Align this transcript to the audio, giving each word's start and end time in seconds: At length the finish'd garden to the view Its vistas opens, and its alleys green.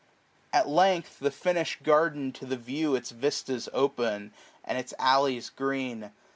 At 0.51 0.67
length 0.67 1.19
the 1.19 1.29
finish'd 1.29 1.83
garden 1.83 2.31
to 2.31 2.45
the 2.47 2.57
view 2.57 2.95
Its 2.95 3.11
vistas 3.11 3.69
opens, 3.71 4.31
and 4.65 4.79
its 4.79 4.95
alleys 4.97 5.51
green. 5.51 6.11